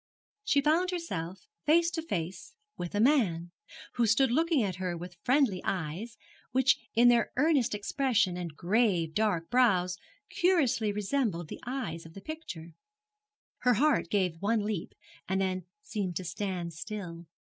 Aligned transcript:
She 0.43 0.61
found 0.63 0.89
herself 0.89 1.45
face 1.67 1.91
to 1.91 2.01
face 2.01 2.55
with 2.75 2.95
a 2.95 2.99
man, 2.99 3.51
who 3.97 4.07
stood 4.07 4.31
looking 4.31 4.63
at 4.63 4.77
her 4.77 4.97
with 4.97 5.15
friendly 5.21 5.61
eyes, 5.63 6.17
which 6.51 6.79
in 6.95 7.07
their 7.07 7.31
earnest 7.37 7.75
expression 7.75 8.35
and 8.35 8.55
grave 8.57 9.13
dark 9.13 9.51
brows 9.51 9.97
curiously 10.29 10.91
resembled 10.91 11.49
the 11.49 11.61
eyes 11.67 12.03
of 12.07 12.15
the 12.15 12.19
picture. 12.21 12.71
Her 13.59 13.75
heart 13.75 14.09
gave 14.09 14.41
one 14.41 14.61
leap, 14.65 14.95
and 15.29 15.39
then 15.39 15.65
seemed 15.83 16.15
to 16.15 16.23
stand 16.23 16.73
still. 16.73 17.27